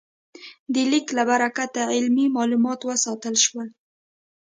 [0.73, 3.67] د لیک له برکته علمي مالومات وساتل شول.